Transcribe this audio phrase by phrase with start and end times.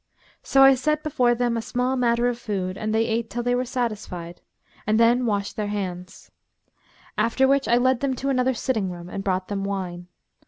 [0.41, 3.53] So I set before them a small matter of food and they ate till they
[3.53, 4.41] were satisfied
[4.87, 6.31] and then washed their hands;
[7.19, 10.07] after which I led them to another sitting room and brought them wine.